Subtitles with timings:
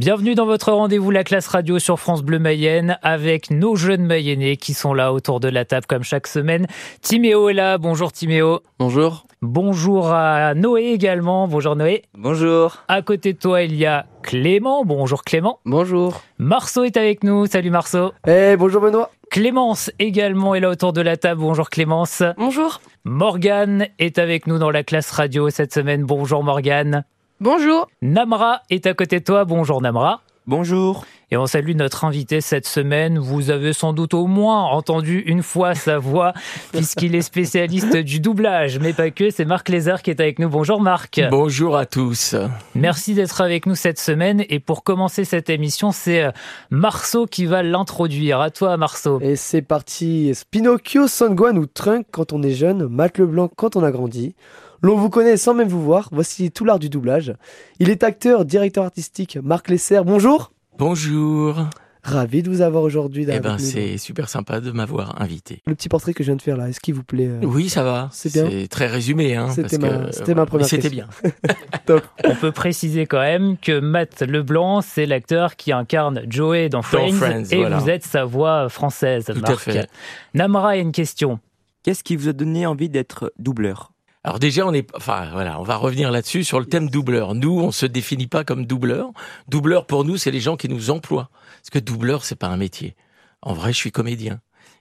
[0.00, 4.56] Bienvenue dans votre rendez-vous La classe radio sur France Bleu Mayenne avec nos jeunes Mayennais
[4.56, 6.66] qui sont là autour de la table comme chaque semaine.
[7.02, 7.76] Timéo est là.
[7.76, 8.60] Bonjour Timéo.
[8.78, 9.26] Bonjour.
[9.42, 11.46] Bonjour à Noé également.
[11.48, 12.04] Bonjour Noé.
[12.16, 12.78] Bonjour.
[12.88, 14.86] À côté de toi, il y a Clément.
[14.86, 15.60] Bonjour Clément.
[15.66, 16.22] Bonjour.
[16.38, 17.44] Marceau est avec nous.
[17.44, 18.12] Salut Marceau.
[18.26, 19.10] Eh, bonjour Benoît.
[19.30, 21.42] Clémence également est là autour de la table.
[21.42, 22.22] Bonjour Clémence.
[22.38, 22.80] Bonjour.
[23.04, 26.04] Morgane est avec nous dans la classe radio cette semaine.
[26.04, 27.04] Bonjour Morgane.
[27.42, 27.88] Bonjour.
[28.02, 29.46] Namra est à côté de toi.
[29.46, 30.20] Bonjour Namra.
[30.46, 31.06] Bonjour.
[31.30, 33.18] Et on salue notre invité cette semaine.
[33.18, 36.34] Vous avez sans doute au moins entendu une fois sa voix,
[36.72, 39.30] puisqu'il est spécialiste du doublage, mais pas que.
[39.30, 40.50] C'est Marc Lézard qui est avec nous.
[40.50, 41.18] Bonjour Marc.
[41.30, 42.36] Bonjour à tous.
[42.74, 44.44] Merci d'être avec nous cette semaine.
[44.50, 46.32] Et pour commencer cette émission, c'est euh,
[46.68, 48.40] Marceau qui va l'introduire.
[48.40, 49.18] À toi Marceau.
[49.22, 50.32] Et c'est parti.
[50.50, 54.34] Pinocchio, Sangwan ou Trunk quand on est jeune, Matt Leblanc quand on a grandi.
[54.82, 56.08] L'on vous connaît sans même vous voir.
[56.12, 57.34] Voici tout l'art du doublage.
[57.80, 59.38] Il est acteur, directeur artistique.
[59.42, 60.52] Marc Lesser, bonjour.
[60.78, 61.56] Bonjour.
[62.02, 63.26] Ravi de vous avoir aujourd'hui.
[63.28, 65.62] Eh ben, c'est super sympa de m'avoir invité.
[65.66, 67.68] Le petit portrait que je viens de faire là, est-ce qu'il vous plaît euh Oui,
[67.68, 68.08] ça va.
[68.10, 68.48] C'est bien.
[68.50, 69.36] C'est très résumé.
[69.36, 71.08] Hein, C'était ma, que, ma première C'était bien.
[71.84, 72.02] Top.
[72.24, 77.12] On peut préciser quand même que Matt Leblanc, c'est l'acteur qui incarne Joey dans Friends,
[77.12, 77.76] Friends, et voilà.
[77.76, 79.58] vous êtes sa voix française, Tout à Marc.
[79.58, 79.86] fait.
[80.32, 81.38] Namra a une question.
[81.82, 83.92] Qu'est-ce qui vous a donné envie d'être doubleur?
[84.22, 87.34] Alors déjà, on est, enfin voilà, on va revenir là-dessus sur le thème doubleur.
[87.34, 89.10] Nous, on se définit pas comme doubleur.
[89.48, 91.30] Doubleur pour nous, c'est les gens qui nous emploient.
[91.60, 92.96] Parce que doubleur, c'est pas un métier.
[93.42, 94.40] En vrai, je suis comédien.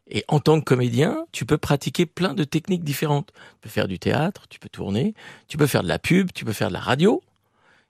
[0.09, 3.31] Et en tant que comédien, tu peux pratiquer plein de techniques différentes.
[3.31, 5.13] Tu peux faire du théâtre, tu peux tourner,
[5.47, 7.21] tu peux faire de la pub, tu peux faire de la radio,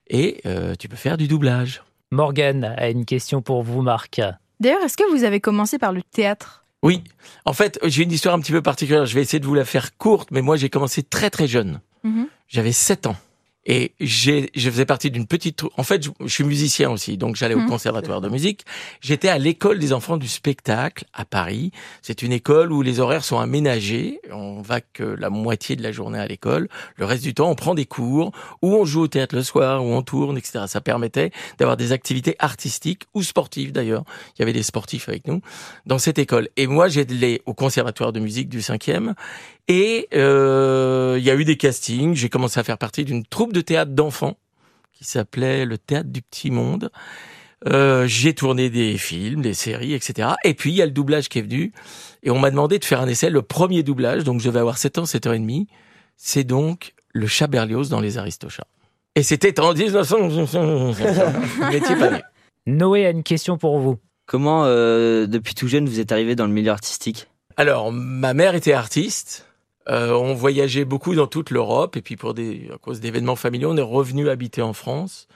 [0.07, 1.81] et euh, tu peux faire du doublage.
[2.11, 4.21] Morgane a une question pour vous, Marc.
[4.59, 6.65] D'ailleurs, est-ce que vous avez commencé par le théâtre?
[6.83, 7.03] Oui.
[7.45, 9.05] En fait, j'ai une histoire un petit peu particulière.
[9.05, 11.81] Je vais essayer de vous la faire courte, mais moi, j'ai commencé très très jeune.
[12.03, 12.27] Mhm.
[12.47, 13.17] J'avais 7 ans.
[13.65, 17.35] Et j'ai, je faisais partie d'une petite En fait, je, je suis musicien aussi, donc
[17.35, 17.67] j'allais au Mhm.
[17.69, 18.63] conservatoire de musique.
[19.01, 21.71] J'étais à l'école des enfants du spectacle à Paris.
[22.01, 24.21] C'est une école où les horaires sont aménagés.
[24.31, 26.69] On va que la moitié de la journée à l'école.
[26.95, 28.31] Le reste du temps, on prend des cours,
[28.61, 30.63] ou on joue au théâtre le soir, ou on tourne, etc.
[30.67, 34.03] Ça permettait d'avoir des activités artistiques ou sportives d'ailleurs.
[34.35, 35.41] Il y avait des sportifs avec nous
[35.85, 36.47] dans cette école.
[36.55, 39.13] Et moi, j'allais au conservatoire de musique du 5e.
[39.69, 42.15] Et euh, il y a eu des castings.
[42.15, 44.35] J'ai commencé à faire partie d'une troupe de théâtre d'enfants
[44.93, 46.91] qui s'appelait le Théâtre du Petit Monde.
[47.67, 50.29] Euh, j'ai tourné des films, des séries, etc.
[50.43, 51.71] Et puis il y a le doublage qui est venu.
[52.23, 54.23] Et on m'a demandé de faire un essai, le premier doublage.
[54.23, 55.67] Donc je vais avoir 7 ans, 7 ans et demi.
[56.17, 58.67] C'est donc le chat Berlioz dans Les Aristochats.
[59.15, 60.27] Et c'était en 1900.
[60.27, 62.21] Vous n'étiez pas né.
[62.65, 63.97] Noé a une question pour vous.
[64.25, 67.27] Comment, euh, depuis tout jeune, vous êtes arrivé dans le milieu artistique?
[67.57, 69.48] Alors, ma mère était artiste.
[69.89, 73.71] Euh, on voyageait beaucoup dans toute l'Europe et puis pour des à cause d'événements familiaux,
[73.71, 75.27] on est revenu habiter en France.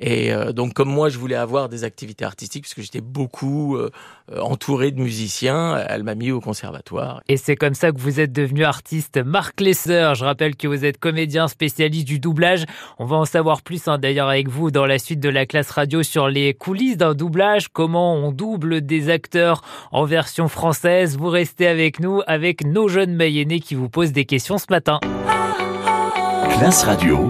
[0.00, 3.90] Et euh, donc, comme moi, je voulais avoir des activités artistiques puisque j'étais beaucoup euh,
[4.32, 7.22] euh, entouré de musiciens, elle m'a mis au conservatoire.
[7.28, 9.18] Et c'est comme ça que vous êtes devenu artiste.
[9.22, 12.64] Marc Lesser, je rappelle que vous êtes comédien spécialiste du doublage.
[12.98, 15.70] On va en savoir plus hein, d'ailleurs avec vous dans la suite de la classe
[15.70, 21.18] radio sur les coulisses d'un doublage, comment on double des acteurs en version française.
[21.18, 25.00] Vous restez avec nous avec nos jeunes Mayennais qui vous posent des questions ce matin.
[26.58, 27.28] Classe Radio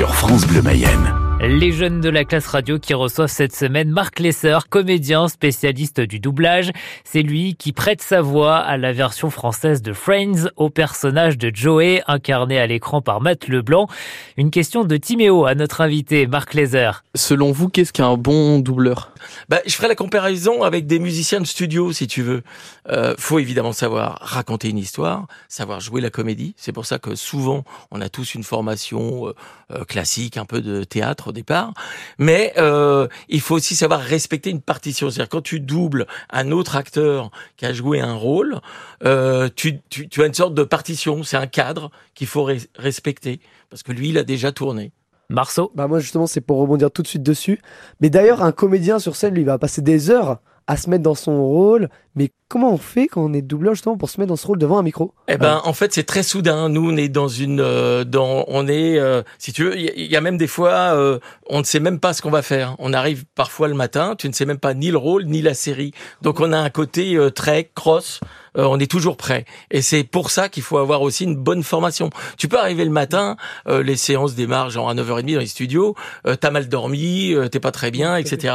[0.00, 1.19] sur France Bleu Mayenne.
[1.42, 6.20] Les jeunes de la classe radio qui reçoivent cette semaine Marc Lesser, comédien spécialiste du
[6.20, 6.70] doublage.
[7.02, 11.50] C'est lui qui prête sa voix à la version française de Friends au personnage de
[11.54, 13.88] Joey, incarné à l'écran par Matt Leblanc.
[14.36, 16.90] Une question de Timéo à notre invité, Marc Lesser.
[17.14, 19.10] Selon vous, qu'est-ce qu'un bon doubleur?
[19.48, 22.42] Bah, je ferai la comparaison avec des musiciens de studio, si tu veux.
[22.90, 26.54] Euh, faut évidemment savoir raconter une histoire, savoir jouer la comédie.
[26.58, 29.34] C'est pour ça que souvent, on a tous une formation euh,
[29.72, 31.72] euh, classique, un peu de théâtre au départ.
[32.18, 35.10] Mais euh, il faut aussi savoir respecter une partition.
[35.10, 38.60] C'est-à-dire quand tu doubles un autre acteur qui a joué un rôle,
[39.04, 41.22] euh, tu, tu, tu as une sorte de partition.
[41.22, 44.92] C'est un cadre qu'il faut res- respecter parce que lui, il a déjà tourné.
[45.30, 45.70] Marceau?
[45.76, 47.60] Bah moi justement c'est pour rebondir tout de suite dessus.
[48.00, 50.38] Mais d'ailleurs un comédien sur scène lui il va passer des heures
[50.70, 51.88] à se mettre dans son rôle.
[52.14, 54.58] Mais comment on fait quand on est doubleur justement pour se mettre dans ce rôle
[54.58, 55.12] devant un micro?
[55.26, 56.68] Eh ben, en fait, c'est très soudain.
[56.68, 60.12] Nous, on est dans une, euh, dans, on est, euh, si tu veux, il y,
[60.12, 61.18] y a même des fois, euh,
[61.48, 62.76] on ne sait même pas ce qu'on va faire.
[62.78, 65.54] On arrive parfois le matin, tu ne sais même pas ni le rôle ni la
[65.54, 65.90] série.
[66.22, 68.20] Donc, on a un côté euh, très cross.
[68.56, 69.44] Euh, on est toujours prêt.
[69.70, 72.10] Et c'est pour ça qu'il faut avoir aussi une bonne formation.
[72.38, 73.36] Tu peux arriver le matin,
[73.68, 75.94] euh, les séances démarrent genre à 9h30 dans les studios,
[76.26, 78.54] euh, t'as mal dormi, euh, t'es pas très bien, etc.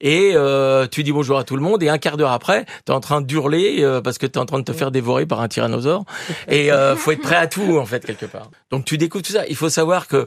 [0.00, 2.92] Et euh, tu dis bonjour à tout le monde et un quart d'heure après, t'es
[2.92, 5.48] en train d'hurler euh, parce que t'es en train de te faire dévorer par un
[5.48, 6.04] tyrannosaure.
[6.48, 8.50] Et euh, faut être prêt à tout en fait quelque part.
[8.70, 9.46] Donc tu découvres tout ça.
[9.48, 10.26] Il faut savoir que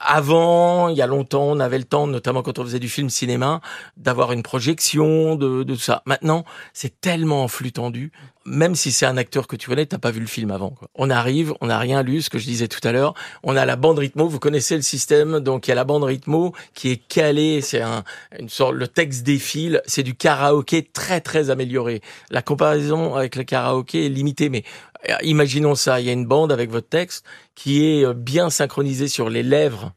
[0.00, 3.10] avant, il y a longtemps, on avait le temps, notamment quand on faisait du film
[3.10, 3.60] cinéma,
[3.96, 6.02] d'avoir une projection, de, de tout ça.
[6.06, 8.12] Maintenant, c'est tellement en flux tendu.
[8.48, 10.70] Même si c'est un acteur que tu connais, t'as pas vu le film avant.
[10.70, 10.88] Quoi.
[10.94, 13.14] On arrive, on n'a rien lu, ce que je disais tout à l'heure.
[13.42, 14.26] On a la bande rythmo.
[14.26, 17.60] Vous connaissez le système, donc il y a la bande rythmo qui est calée.
[17.60, 18.04] C'est un,
[18.38, 19.82] une sorte, le texte défile.
[19.86, 22.00] C'est du karaoké très très amélioré.
[22.30, 24.64] La comparaison avec le karaoké est limitée, mais
[25.08, 26.00] euh, imaginons ça.
[26.00, 27.24] Il y a une bande avec votre texte
[27.54, 29.92] qui est euh, bien synchronisée sur les lèvres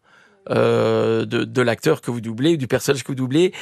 [0.49, 3.53] euh, de, de l'acteur que vous doublez, du personnage que vous doublez,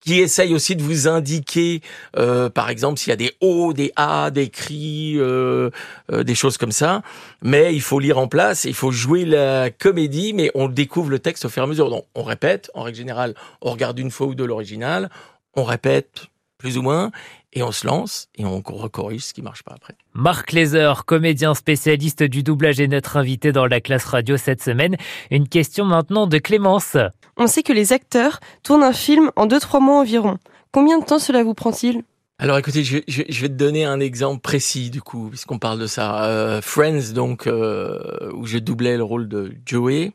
[0.00, 1.82] qui essaye aussi de vous indiquer,
[2.16, 5.70] euh, par exemple, s'il y a des O, des A, des cris, euh,
[6.12, 7.02] euh, des choses comme ça.
[7.42, 11.18] Mais il faut lire en place, il faut jouer la comédie, mais on découvre le
[11.18, 11.90] texte au fur et à mesure.
[11.90, 15.10] Donc, on répète, en règle générale, on regarde une fois ou deux l'original,
[15.54, 16.26] on répète
[16.58, 17.10] plus ou moins,
[17.52, 19.94] et on se lance et on recorrige ce qui marche pas après.
[20.14, 24.96] Marc Lézer, comédien spécialiste du doublage, est notre invité dans la classe radio cette semaine.
[25.30, 26.96] Une question maintenant de Clémence.
[27.36, 30.38] On sait que les acteurs tournent un film en 2-3 mois environ.
[30.72, 32.02] Combien de temps cela vous prend-il?
[32.38, 35.78] Alors écoutez, je, je, je, vais te donner un exemple précis du coup, puisqu'on parle
[35.78, 36.24] de ça.
[36.24, 37.98] Euh, Friends, donc, euh,
[38.32, 40.12] où je doublais le rôle de Joey.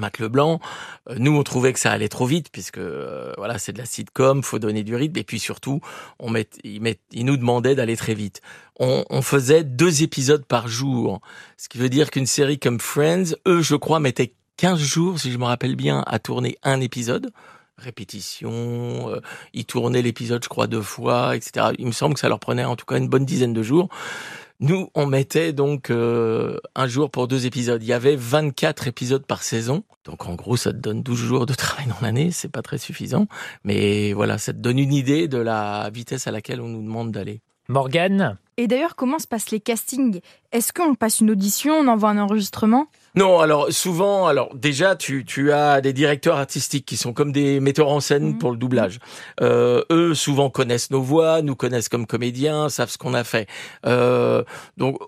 [0.00, 0.60] Matt Leblanc.
[1.08, 3.86] Euh, nous, on trouvait que ça allait trop vite puisque euh, voilà, c'est de la
[3.86, 5.80] sitcom, faut donner du rythme et puis surtout,
[6.18, 8.40] on met, il, met, il nous demandait d'aller très vite.
[8.78, 11.20] On, on, faisait deux épisodes par jour,
[11.58, 15.32] ce qui veut dire qu'une série comme Friends, eux, je crois, mettaient 15 jours, si
[15.32, 17.30] je me rappelle bien, à tourner un épisode.
[17.78, 19.20] Répétition, euh,
[19.54, 21.68] ils tournaient l'épisode, je crois, deux fois, etc.
[21.78, 23.88] Il me semble que ça leur prenait en tout cas une bonne dizaine de jours.
[24.62, 27.82] Nous, on mettait donc euh, un jour pour deux épisodes.
[27.82, 29.84] Il y avait 24 épisodes par saison.
[30.04, 32.30] Donc en gros, ça te donne 12 jours de travail dans l'année.
[32.30, 33.26] C'est pas très suffisant.
[33.64, 37.10] Mais voilà, ça te donne une idée de la vitesse à laquelle on nous demande
[37.10, 37.40] d'aller.
[37.70, 40.20] Morgane Et d'ailleurs, comment se passent les castings?
[40.52, 42.88] Est-ce qu'on passe une audition, on envoie un enregistrement?
[43.14, 47.58] Non, alors souvent, alors déjà, tu, tu as des directeurs artistiques qui sont comme des
[47.60, 48.38] metteurs en scène Mhm.
[48.38, 48.98] pour le doublage.
[49.40, 53.48] Euh, eux, souvent connaissent nos voix, nous connaissent comme comédiens, savent ce qu'on a fait.
[53.86, 54.44] Euh,
[54.76, 54.98] donc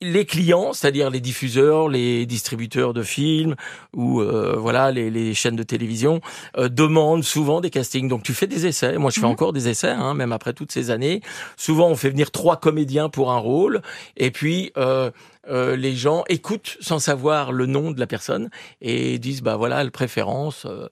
[0.00, 3.56] les clients, c'est-à-dire les diffuseurs, les distributeurs de films
[3.94, 6.20] ou euh, voilà les, les chaînes de télévision
[6.56, 8.08] euh, demandent souvent des castings.
[8.08, 8.96] Donc tu fais des essais.
[8.98, 9.32] Moi, je fais Mhm.
[9.32, 11.20] encore des essais, hein, même après toutes ces années.
[11.56, 13.82] Souvent, on fait venir trois comédiens pour un rôle,
[14.16, 15.10] et puis euh,
[15.48, 19.82] euh, les gens écoutent sans savoir le nom de la personne et disent bah voilà,
[19.82, 20.64] la préférence.
[20.66, 20.86] euh,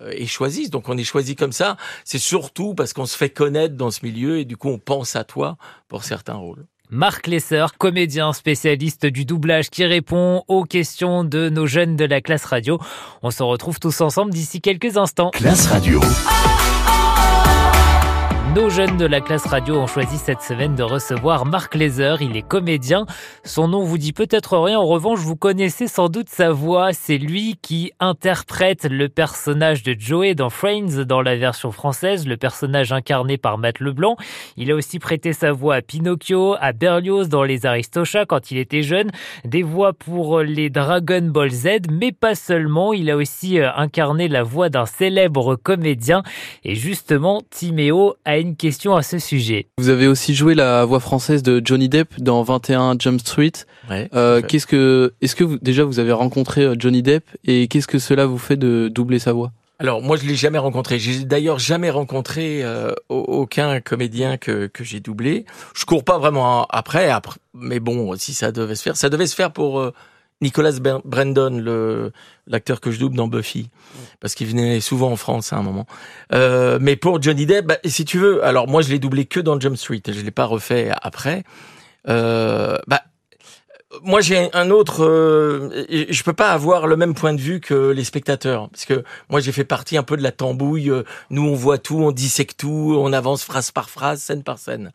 [0.00, 0.70] euh, et choisissent.
[0.70, 1.76] Donc on est choisi comme ça.
[2.04, 5.14] C'est surtout parce qu'on se fait connaître dans ce milieu et du coup on pense
[5.16, 5.56] à toi
[5.88, 6.66] pour certains rôles.
[6.94, 12.20] Marc Lesser, comédien spécialiste du doublage qui répond aux questions de nos jeunes de la
[12.20, 12.78] classe radio.
[13.20, 15.30] On se retrouve tous ensemble d'ici quelques instants.
[15.30, 16.00] Classe Radio.
[18.54, 22.18] Nos jeunes de la classe radio ont choisi cette semaine de recevoir Marc Lézer.
[22.20, 23.04] Il est comédien.
[23.42, 24.78] Son nom vous dit peut-être rien.
[24.78, 26.92] En revanche, vous connaissez sans doute sa voix.
[26.92, 32.36] C'est lui qui interprète le personnage de Joey dans Friends dans la version française, le
[32.36, 34.16] personnage incarné par Matt Leblanc.
[34.56, 38.58] Il a aussi prêté sa voix à Pinocchio, à Berlioz dans Les Aristochats quand il
[38.58, 39.10] était jeune,
[39.44, 42.92] des voix pour les Dragon Ball Z, mais pas seulement.
[42.92, 46.22] Il a aussi euh, incarné la voix d'un célèbre comédien.
[46.62, 49.66] Et justement, Timéo a une question à ce sujet.
[49.78, 53.52] Vous avez aussi joué la voix française de Johnny Depp dans 21 Jump Street.
[53.90, 57.66] Ouais, Euh, qu'est-ce que, est-ce que vous, déjà vous avez rencontré euh, Johnny Depp et
[57.68, 59.50] qu'est-ce que cela vous fait de doubler sa voix?
[59.80, 60.98] Alors moi je l'ai jamais rencontré.
[61.00, 65.46] J'ai d'ailleurs jamais rencontré euh, au- aucun comédien que, que j'ai doublé.
[65.74, 69.26] Je cours pas vraiment après, après, mais bon si ça devait se faire, ça devait
[69.26, 69.92] se faire pour euh,
[70.44, 72.12] Nicolas Brandon, le
[72.46, 73.70] l'acteur que je double dans Buffy,
[74.20, 75.86] parce qu'il venait souvent en France à un moment.
[76.32, 79.40] Euh, mais pour Johnny Depp, bah, si tu veux, alors moi je l'ai doublé que
[79.40, 81.42] dans Jump Street, je l'ai pas refait après.
[82.08, 83.00] Euh, bah
[84.02, 87.90] moi j'ai un autre euh, je peux pas avoir le même point de vue que
[87.90, 91.42] les spectateurs parce que moi j'ai fait partie un peu de la tambouille euh, nous
[91.42, 94.92] on voit tout on dissèque tout on avance phrase par phrase scène par scène.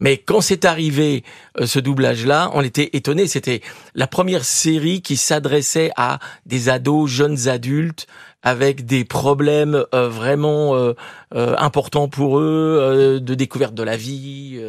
[0.00, 1.24] Mais quand c'est arrivé
[1.60, 3.26] euh, ce doublage là on était étonnés.
[3.26, 3.60] C'était
[3.94, 8.06] la première série qui s'adressait à des ados jeunes adultes
[8.42, 10.94] avec des problèmes euh, vraiment euh,
[11.34, 14.60] euh, importants pour eux de découverte de la vie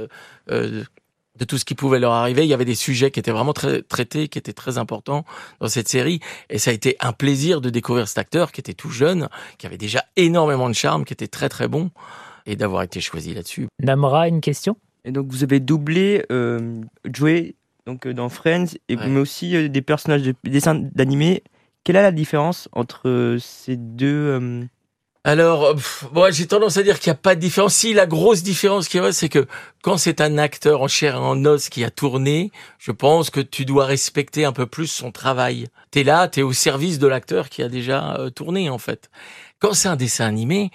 [1.40, 2.44] de tout ce qui pouvait leur arriver.
[2.44, 5.26] Il y avait des sujets qui étaient vraiment très traités, qui étaient très importants
[5.60, 6.20] dans cette série.
[6.50, 9.66] Et ça a été un plaisir de découvrir cet acteur qui était tout jeune, qui
[9.66, 11.90] avait déjà énormément de charme, qui était très très bon,
[12.46, 13.68] et d'avoir été choisi là-dessus.
[13.82, 14.78] Namra, une question?
[15.06, 19.08] Et donc vous avez doublé euh, Joey donc euh, dans Friends et Ouais.
[19.10, 21.44] mais aussi euh, des personnages de dessins d'animés.
[21.84, 24.64] Quelle est la différence entre euh, ces deux euh,
[25.26, 25.74] Alors,
[26.12, 27.76] moi, j'ai tendance à dire qu'il n'y a pas de différence.
[27.76, 29.48] Si la grosse différence qu'il y a, c'est que
[29.82, 33.40] quand c'est un acteur en chair et en os qui a tourné, je pense que
[33.40, 35.68] tu dois respecter un peu plus son travail.
[35.92, 39.10] T'es là, t'es au service de l'acteur qui a déjà euh, tourné, en fait.
[39.60, 40.72] Quand c'est un dessin animé,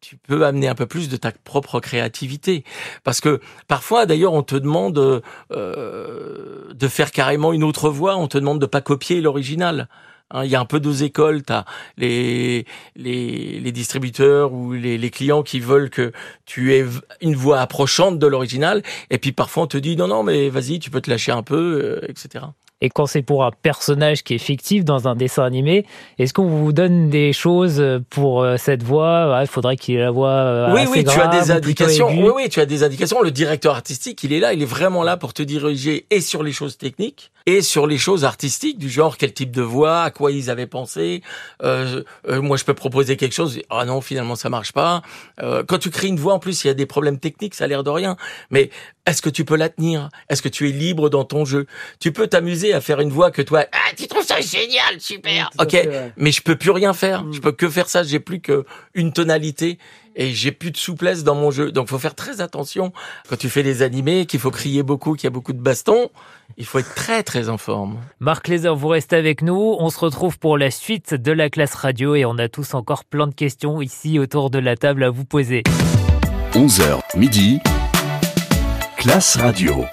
[0.00, 2.64] tu peux amener un peu plus de ta propre créativité.
[3.04, 3.38] Parce que
[3.68, 8.62] parfois, d'ailleurs, on te demande euh, de faire carrément une autre voix, on te demande
[8.62, 9.88] de pas copier l'original.
[10.30, 11.42] Hein, il y a un peu deux écoles.
[11.42, 11.64] Tu as
[11.96, 16.12] les, les, distributeurs ou les, les, clients qui veulent que
[16.46, 16.84] tu aies
[17.20, 18.82] une voix approchante de l'original.
[19.10, 21.42] Et puis parfois, on te dit non, non, mais vas-y, tu peux te lâcher un
[21.42, 22.44] peu, euh, etc.
[22.80, 25.84] Et quand c'est pour un personnage qui est fictif dans un dessin animé,
[26.18, 29.38] est-ce qu'on vous donne des choses pour euh, cette voix?
[29.42, 32.08] Il faudrait qu'il ait la voix euh, Oui, assez oui, grave, tu as des indications.
[32.08, 33.22] Oui, oui, tu as des indications.
[33.22, 36.42] Le directeur artistique, il est là, il est vraiment là pour te diriger et sur
[36.42, 40.10] les choses techniques et sur les choses artistiques du genre quel type de voix, à
[40.10, 41.22] quoi ils avaient pensé.
[41.62, 43.60] Euh, euh, moi, je peux proposer quelque chose.
[43.70, 45.02] Ah non, finalement, ça marche pas.
[45.42, 47.64] Euh, quand tu crées une voix, en plus, il y a des problèmes techniques, ça
[47.64, 48.16] a l'air de rien.
[48.50, 48.70] Mais
[49.06, 50.08] est-ce que tu peux la tenir?
[50.28, 51.66] Est-ce que tu es libre dans ton jeu?
[51.98, 55.50] Tu peux t'amuser à faire une voix que toi, ah, tu trouves ça génial, super.
[55.58, 56.12] Ok, fait, ouais.
[56.16, 57.24] mais je peux plus rien faire.
[57.24, 57.32] Mm.
[57.34, 58.02] Je peux que faire ça.
[58.02, 59.78] J'ai plus que une tonalité
[60.16, 61.72] et j'ai plus de souplesse dans mon jeu.
[61.72, 62.92] Donc, faut faire très attention
[63.28, 66.10] quand tu fais des animés, qu'il faut crier beaucoup, qu'il y a beaucoup de bastons.
[66.56, 67.98] Il faut être très très en forme.
[68.18, 69.76] Marc Lézer, vous restez avec nous.
[69.78, 73.04] On se retrouve pour la suite de la classe radio et on a tous encore
[73.04, 75.62] plein de questions ici autour de la table à vous poser.
[76.54, 77.60] 11h midi.
[78.96, 79.86] Classe radio.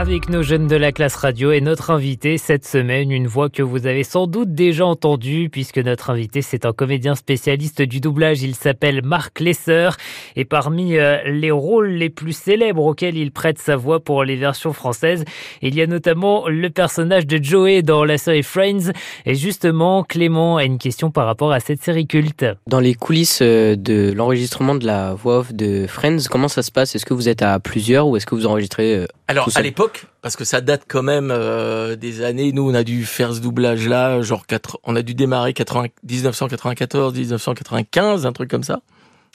[0.00, 3.62] Avec nos jeunes de la classe radio et notre invité cette semaine, une voix que
[3.62, 8.40] vous avez sans doute déjà entendue puisque notre invité c'est un comédien spécialiste du doublage,
[8.40, 9.90] il s'appelle Marc Lesser
[10.36, 14.36] et parmi euh, les rôles les plus célèbres auxquels il prête sa voix pour les
[14.36, 15.26] versions françaises,
[15.60, 18.92] il y a notamment le personnage de Joey dans la série Friends
[19.26, 22.46] et justement Clément a une question par rapport à cette série culte.
[22.66, 26.72] Dans les coulisses euh, de l'enregistrement de la voix off de Friends, comment ça se
[26.72, 26.94] passe?
[26.94, 29.62] Est-ce que vous êtes à plusieurs ou est-ce que vous enregistrez euh, Alors Tout à
[29.62, 29.74] seul?
[30.22, 32.52] Parce que ça date quand même euh, des années.
[32.52, 37.14] Nous, on a dû faire ce doublage-là, genre quatre, on a dû démarrer 80, 1994,
[37.14, 38.80] 1995, un truc comme ça.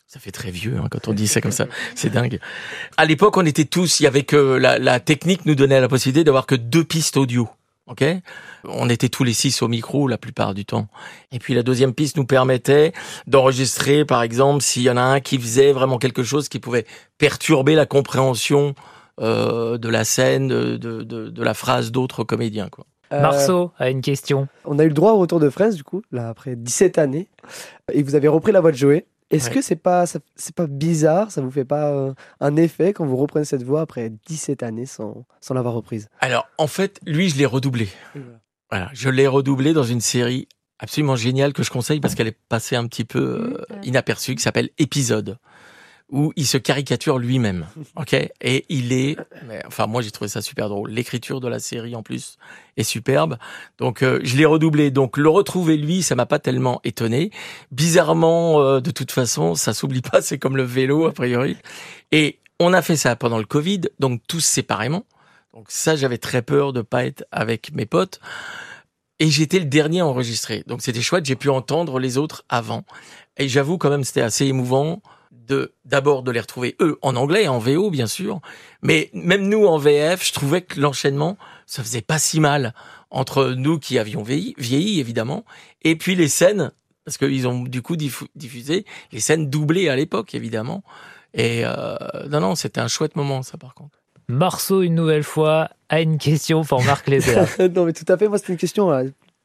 [0.07, 2.39] Ça fait très vieux hein, quand on dit ça comme ça, c'est dingue.
[2.95, 5.87] À l'époque, on était tous, il y avait que la, la technique nous donnait la
[5.87, 7.49] possibilité d'avoir que deux pistes audio.
[7.87, 8.03] Ok,
[8.63, 10.87] on était tous les six au micro la plupart du temps.
[11.31, 12.93] Et puis la deuxième piste nous permettait
[13.27, 16.87] d'enregistrer, par exemple, s'il y en a un qui faisait vraiment quelque chose qui pouvait
[17.19, 18.73] perturber la compréhension
[19.21, 22.69] euh, de la scène, de, de, de, de la phrase d'autres comédiens.
[22.69, 22.85] Quoi.
[23.13, 24.47] Euh, Marceau a une question.
[24.65, 27.27] On a eu le droit au retour de Friends, du coup, là, après 17 années.
[27.93, 29.05] Et vous avez repris la voix de Joey.
[29.31, 29.55] Est-ce Ouais.
[29.55, 33.17] que c'est pas, c'est pas bizarre Ça vous fait pas euh, un effet quand vous
[33.17, 36.09] reprenez cette voix après 17 années sans, sans l'avoir reprise?
[36.19, 37.87] Alors, en fait, lui, je l'ai redoublé.
[38.69, 40.47] Voilà, je l'ai redoublé dans une série
[40.79, 43.19] absolument géniale que je conseille parce qu'elle est passée un petit peu
[43.71, 45.37] euh, inaperçue, qui s'appelle Épisode,
[46.11, 47.67] où il se caricature lui-même.
[47.95, 50.91] Ok, et il est, mais, enfin moi j'ai trouvé ça super drôle.
[50.91, 52.37] L'écriture de la série en plus
[52.77, 53.37] est superbe,
[53.77, 54.91] donc euh, je l'ai redoublé.
[54.91, 57.31] Donc le retrouver lui, ça m'a pas tellement étonné.
[57.71, 60.21] Bizarrement, euh, de toute façon, ça s'oublie pas.
[60.21, 61.57] C'est comme le vélo a priori.
[62.11, 65.05] Et on a fait ça pendant le Covid, donc tous séparément.
[65.53, 68.19] Donc ça, j'avais très peur de pas être avec mes potes.
[69.19, 70.63] Et j'étais le dernier à enregistrer.
[70.67, 72.83] Donc c'était chouette, j'ai pu entendre les autres avant.
[73.37, 75.01] Et j'avoue quand même, c'était assez émouvant
[75.47, 78.39] de d'abord de les retrouver eux en anglais, en VO bien sûr,
[78.81, 82.73] mais même nous en VF, je trouvais que l'enchaînement, ça faisait pas si mal
[83.11, 85.45] entre nous qui avions vieilli, vieilli évidemment,
[85.83, 86.71] et puis les scènes,
[87.05, 90.83] parce qu'ils ont du coup diffu- diffusé les scènes doublées à l'époque évidemment.
[91.33, 91.95] Et euh,
[92.29, 93.99] non non, c'était un chouette moment ça par contre.
[94.27, 97.45] Marceau, une nouvelle fois, a une question pour Marc Lézer.
[97.75, 98.27] non, mais tout à fait.
[98.27, 98.89] Moi, c'est une question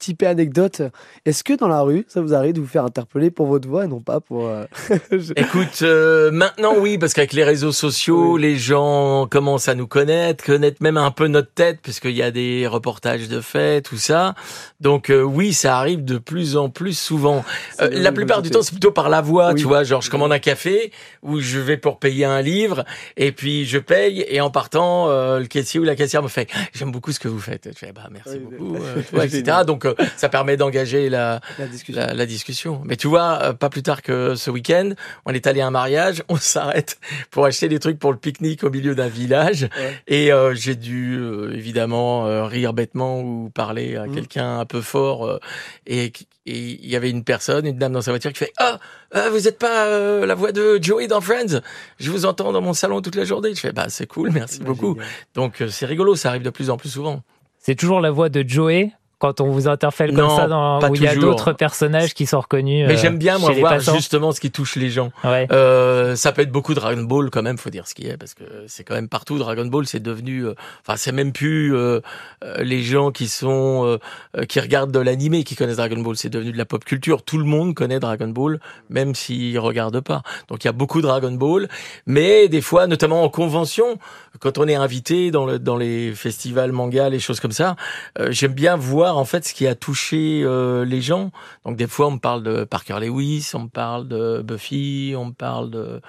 [0.00, 0.82] typée anecdote.
[1.24, 3.84] Est-ce que dans la rue, ça vous arrive de vous faire interpeller pour votre voix
[3.84, 4.48] et non pas pour.
[4.48, 4.64] euh,
[5.12, 8.42] je- Écoute, euh, maintenant oui, parce qu'avec les réseaux sociaux, Oui.
[8.42, 12.30] les gens commencent à nous connaître, connaître même un peu notre tête, puisqu'il y a
[12.32, 14.34] des reportages de faits, tout ça.
[14.80, 17.44] Donc euh, oui, ça arrive de plus en plus souvent.
[17.80, 19.60] Euh, la plupart du temps, c'est plutôt par la voix, Oui.
[19.60, 19.84] tu vois.
[19.84, 20.90] Genre, je commande un café
[21.22, 22.84] ou je vais pour payer un livre,
[23.16, 26.48] et puis je paye, et en partant, euh, le caissier ou la caissière me fait
[26.72, 28.76] "J'aime beaucoup ce que vous faites." Je fais "Bah merci Oui, beaucoup,"
[29.14, 29.58] euh, etc.
[29.66, 32.00] Donc euh, ça permet d'engager la La discussion.
[32.02, 32.82] la, la discussion.
[32.84, 34.90] Mais tu vois, euh, pas plus tard que ce week-end,
[35.26, 36.98] on est allé à un mariage, on s'arrête
[37.30, 39.62] pour acheter des trucs pour le pique-nique au milieu d'un village.
[39.76, 40.02] Ouais.
[40.08, 44.14] Et euh, j'ai dû euh, évidemment euh, rire bêtement ou parler à Mhm.
[44.14, 45.26] quelqu'un un peu fort.
[45.26, 45.38] euh,
[45.86, 46.12] et
[46.46, 48.78] il y avait une personne, une dame dans sa voiture qui fait Ah,
[49.30, 51.60] vous êtes pas euh, la voix de Joey dans Friends?
[51.98, 53.54] Je vous entends dans mon salon toute la journée.
[53.54, 54.94] Je fais Bah c'est cool, merci Ouais, beaucoup.
[54.94, 55.06] génial.
[55.34, 57.22] Donc c'est rigolo, ça arrive de plus en plus souvent.
[57.58, 60.94] C'est toujours la voix de Joey quand on vous interpelle comme Non, ça, dans, où
[60.96, 62.86] il y a d'autres personnages qui sont reconnus.
[62.88, 63.94] Mais euh, j'aime bien moi chez les voir passants.
[63.94, 65.12] justement ce qui touche les gens.
[65.22, 65.46] Ouais.
[65.52, 68.34] Euh, ça peut être beaucoup Dragon Ball quand même, faut dire ce qui est, parce
[68.34, 69.38] que c'est quand même partout.
[69.38, 72.00] Dragon Ball, c'est devenu, euh, enfin, c'est même plus euh,
[72.42, 73.98] euh, les gens qui sont euh,
[74.38, 76.16] euh, qui regardent de l'animé qui connaissent Dragon Ball.
[76.16, 77.22] C'est devenu de la pop culture.
[77.22, 78.58] Tout le monde connaît Dragon Ball,
[78.88, 80.22] même s'ils regardent pas.
[80.48, 81.68] Donc il y a beaucoup Dragon Ball,
[82.06, 83.98] mais des fois, notamment en convention,
[84.40, 87.76] quand on est invité dans le dans les festivals manga, les choses comme ça,
[88.18, 91.30] euh, j'aime bien voir en fait ce qui a touché euh, les gens.
[91.64, 95.26] Donc des fois, on me parle de Parker Lewis, on me parle de Buffy, on
[95.26, 96.00] me parle de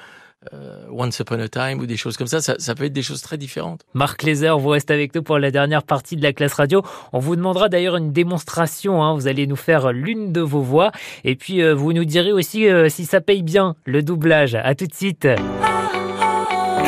[0.53, 2.41] euh, Once Upon a Time ou des choses comme ça.
[2.41, 2.55] ça.
[2.57, 3.81] Ça peut être des choses très différentes.
[3.93, 6.81] Marc Lézer, vous restez avec nous pour la dernière partie de la classe radio.
[7.13, 9.03] On vous demandera d'ailleurs une démonstration.
[9.03, 9.13] hein.
[9.13, 10.91] Vous allez nous faire l'une de vos voix.
[11.23, 14.55] Et puis, euh, vous nous direz aussi euh, si ça paye bien le doublage.
[14.55, 15.27] À tout de suite.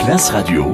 [0.03, 0.73] Classe Radio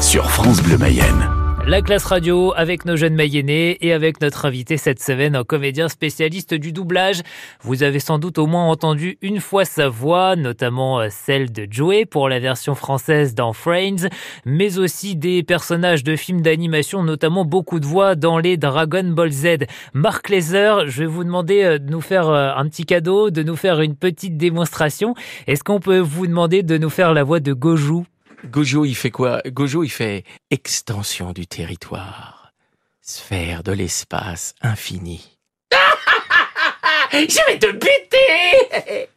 [0.00, 1.39] sur France Bleu Mayenne.
[1.66, 5.88] La classe radio avec nos jeunes Mayennais et avec notre invité cette semaine, un comédien
[5.88, 7.20] spécialiste du doublage.
[7.60, 11.68] Vous avez sans doute au moins entendu une fois sa voix, notamment euh, celle de
[11.70, 14.08] Joey pour la version française dans Friends,
[14.44, 19.30] mais aussi des personnages de films d'animation, notamment beaucoup de voix dans les Dragon Ball
[19.30, 19.58] Z.
[19.92, 23.42] Marc Lézer, je vais vous demander euh, de nous faire euh, un petit cadeau, de
[23.42, 25.14] nous faire une petite démonstration.
[25.46, 28.06] Est-ce qu'on peut vous demander de nous faire la voix de Goju?
[28.44, 29.42] Gojo, il fait quoi?
[29.46, 32.52] Gojo, il fait extension du territoire,
[33.00, 35.38] sphère de l'espace infini.
[37.12, 39.08] Je vais te buter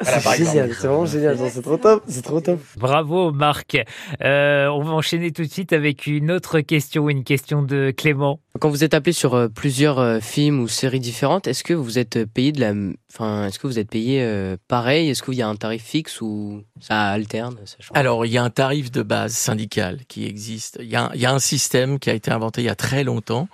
[0.00, 0.36] C'est exemple.
[0.36, 1.38] génial, c'est vraiment génial.
[1.50, 2.60] C'est trop top, c'est trop top.
[2.76, 3.76] Bravo Marc.
[4.22, 8.40] Euh, on va enchaîner tout de suite avec une autre question, une question de Clément.
[8.60, 11.98] Quand vous êtes appelé sur euh, plusieurs euh, films ou séries différentes, est-ce que vous
[11.98, 12.72] êtes payé de la,
[13.12, 15.10] enfin, est-ce que vous êtes payé euh, pareil?
[15.10, 18.42] Est-ce qu'il y a un tarif fixe ou ça alterne ça Alors, il y a
[18.42, 20.78] un tarif de base syndical qui existe.
[20.80, 22.70] Il y a un, il y a un système qui a été inventé il y
[22.70, 23.48] a très longtemps.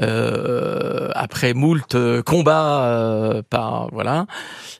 [0.00, 4.26] Euh, après moult euh, combats euh, par voilà,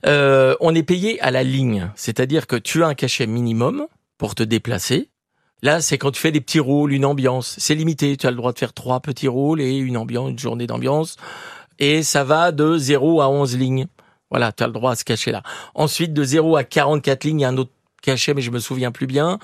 [0.07, 4.37] Euh, on est payé à la ligne, c'est-à-dire que tu as un cachet minimum pour
[4.37, 5.11] te déplacer.
[5.63, 7.57] Là, c'est quand tu fais des petits rôles, une ambiance.
[7.59, 8.17] C'est limité.
[8.17, 11.17] Tu as le droit de faire trois petits rôles et une ambiance, une journée d'ambiance.
[11.81, 13.87] Et ça va de 0 à 11 lignes.
[14.31, 15.43] Voilà, tu as le droit à ce cachet-là.
[15.75, 17.73] Ensuite, de 0 à 44 lignes, il y a un autre
[18.03, 19.38] cachet, mais je me souviens plus bien.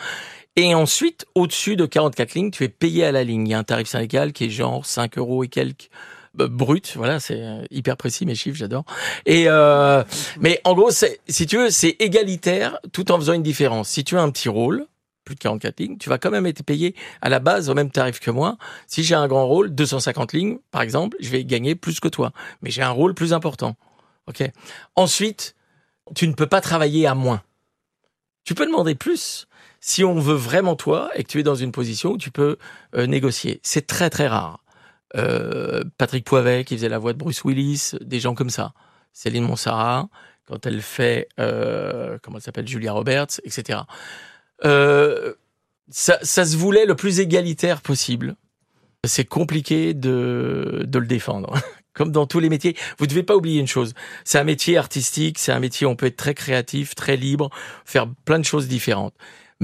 [0.57, 3.49] Et ensuite, au-dessus de 44 lignes, tu es payé à la ligne.
[3.49, 5.91] Il y a un tarif syndical qui est genre 5 euros et quelques
[6.41, 6.95] euh, brut.
[6.97, 8.85] Voilà, c'est euh, hyper précis mes chiffres, j'adore.
[9.27, 10.05] Et euh,
[10.41, 13.89] mais en gros, si tu veux, c'est égalitaire tout en faisant une différence.
[13.89, 14.87] Si tu as un petit rôle,
[15.25, 17.91] plus de 44 lignes, tu vas quand même être payé à la base au même
[17.91, 18.57] tarif que moi.
[18.87, 22.33] Si j'ai un grand rôle, 250 lignes, par exemple, je vais gagner plus que toi.
[22.63, 23.75] Mais j'ai un rôle plus important.
[24.29, 24.43] OK
[24.95, 25.57] Ensuite,
[26.15, 27.43] tu ne peux pas travailler à moins.
[28.45, 29.49] Tu peux demander plus
[29.87, 32.57] si on veut vraiment toi et que tu es dans une position où tu peux
[32.97, 33.61] euh, négocier.
[33.63, 34.65] C'est très très rare.
[35.15, 38.73] Euh, Patrick Poivet qui faisait la voix de Bruce Willis, des gens comme ça.
[39.13, 40.09] Céline Monsara,
[40.47, 43.81] quand elle fait, euh, comment elle s'appelle, Julia Roberts, etc.
[44.63, 48.37] Ça, ça se voulait le plus égalitaire possible.
[49.05, 51.53] C'est compliqué de, de le défendre.
[51.93, 53.93] Comme dans tous les métiers, vous devez pas oublier une chose.
[54.25, 57.51] C'est un métier artistique, c'est un métier où on peut être très créatif, très libre,
[57.85, 59.15] faire plein de choses différentes.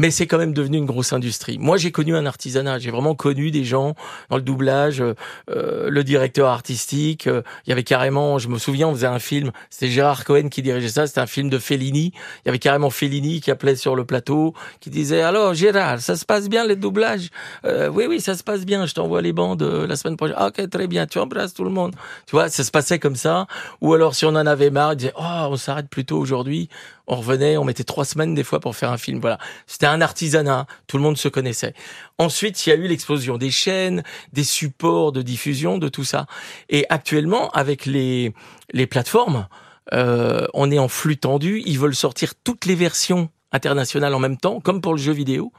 [0.01, 1.59] Mais c'est quand même devenu une grosse industrie.
[1.59, 2.79] Moi, j'ai connu un artisanat.
[2.79, 3.95] J'ai vraiment connu des gens
[4.31, 5.13] dans le doublage, euh,
[5.51, 7.27] euh, le directeur artistique.
[7.27, 9.51] euh, il y avait carrément, je me souviens, on faisait un film.
[9.69, 11.07] C'était Gérard Cohen qui dirigeait ça.
[11.07, 12.15] C'était un film de Fellini.
[12.15, 16.17] Il y avait carrément Fellini qui appelait sur le plateau, qui disait alors Gérard, ça
[16.17, 17.29] se passe bien les doublages?
[17.67, 18.87] Euh, Oui, oui, ça se passe bien.
[18.87, 20.37] Je t'envoie les bandes euh, la semaine prochaine.
[20.41, 21.07] Ok, très bien.
[21.07, 21.95] Tu embrasses tout le monde.
[22.25, 23.47] Tu vois, ça se passait comme ça.
[23.83, 26.71] Ou alors, si on en avait marre, il disait oh, on s'arrête plus tôt aujourd'hui.
[27.13, 29.19] On revenait, on mettait trois semaines des fois pour faire un film.
[29.19, 30.69] Voilà, c'était un artisanat.
[30.87, 31.75] Tout le monde se connaissait.
[32.19, 36.27] Ensuite, il y a eu l'explosion des chaînes, des supports de diffusion, de tout ça.
[36.69, 38.33] Et actuellement, avec les
[38.73, 39.49] les plateformes,
[39.93, 41.61] euh, on est en flux tendu.
[41.67, 45.53] Ils veulent sortir toutes les versions internationales en même temps, comme pour le jeu vidéo.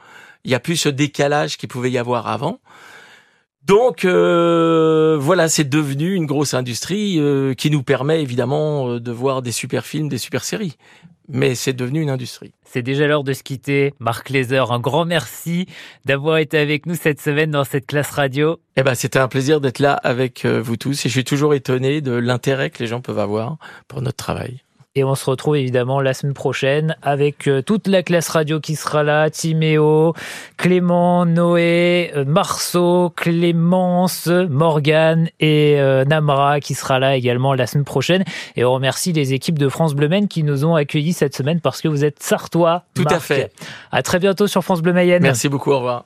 [0.44, 2.60] Il n'y a plus ce décalage qu'il pouvait y avoir avant.
[3.66, 9.12] Donc euh, voilà, c'est devenu une grosse industrie euh, qui nous permet évidemment euh, de
[9.12, 10.76] voir des super films, des super séries.
[11.28, 12.52] Mais c'est devenu une industrie.
[12.64, 13.94] C'est déjà l'heure de se quitter.
[14.00, 15.66] Marc Lézer, un grand merci
[16.04, 18.58] d'avoir été avec nous cette semaine dans cette classe radio.
[18.76, 21.54] Eh ben, c'était un plaisir d'être là avec euh, vous tous et je suis toujours
[21.54, 23.56] étonné de l'intérêt que les gens peuvent avoir
[23.88, 24.62] pour notre travail.
[24.94, 28.76] Et on se retrouve évidemment la semaine prochaine avec euh, toute la classe radio qui
[28.76, 29.30] sera là.
[29.30, 30.12] Timéo,
[30.58, 37.86] Clément, Noé, euh, Marceau, Clémence, Morgane et euh, Namra qui sera là également la semaine
[37.86, 38.22] prochaine.
[38.54, 41.62] Et on remercie les équipes de France Bleu Maine qui nous ont accueillis cette semaine
[41.62, 42.84] parce que vous êtes sartois.
[42.94, 43.50] Tout à fait.
[43.92, 45.22] À très bientôt sur France Bleu Mayenne.
[45.22, 46.04] Merci beaucoup, au revoir.